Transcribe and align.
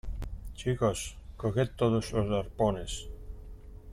chicos, 0.55 1.15
coged 1.37 1.75
todos 1.77 2.11
los 2.13 2.31
arpones 2.31 3.07